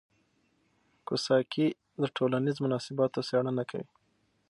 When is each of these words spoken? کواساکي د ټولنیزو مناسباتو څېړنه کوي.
کواساکي 1.05 1.67
د 2.01 2.03
ټولنیزو 2.15 2.63
مناسباتو 2.65 3.25
څېړنه 3.29 3.63
کوي. 3.71 3.87